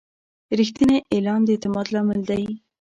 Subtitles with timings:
[0.59, 2.43] رښتینی اعلان د اعتماد لامل دی.